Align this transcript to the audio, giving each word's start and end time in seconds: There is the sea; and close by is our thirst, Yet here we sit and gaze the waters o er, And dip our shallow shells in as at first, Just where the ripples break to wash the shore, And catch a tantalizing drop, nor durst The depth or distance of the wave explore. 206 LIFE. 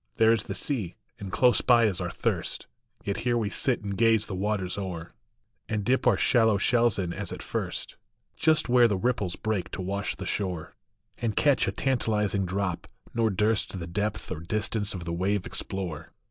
There 0.15 0.31
is 0.33 0.45
the 0.45 0.55
sea; 0.55 0.95
and 1.19 1.31
close 1.31 1.61
by 1.61 1.83
is 1.85 2.01
our 2.01 2.09
thirst, 2.09 2.65
Yet 3.03 3.17
here 3.17 3.37
we 3.37 3.51
sit 3.51 3.83
and 3.83 3.95
gaze 3.95 4.25
the 4.25 4.33
waters 4.33 4.75
o 4.75 4.91
er, 4.95 5.11
And 5.69 5.83
dip 5.83 6.07
our 6.07 6.17
shallow 6.17 6.57
shells 6.57 6.97
in 6.97 7.13
as 7.13 7.31
at 7.31 7.43
first, 7.43 7.97
Just 8.35 8.67
where 8.67 8.87
the 8.87 8.97
ripples 8.97 9.35
break 9.35 9.69
to 9.73 9.81
wash 9.83 10.15
the 10.15 10.25
shore, 10.25 10.73
And 11.19 11.35
catch 11.35 11.67
a 11.67 11.71
tantalizing 11.71 12.47
drop, 12.47 12.87
nor 13.13 13.29
durst 13.29 13.77
The 13.77 13.85
depth 13.85 14.31
or 14.31 14.39
distance 14.39 14.95
of 14.95 15.05
the 15.05 15.13
wave 15.13 15.45
explore. 15.45 15.85
206 15.97 16.09
LIFE. 16.09 16.13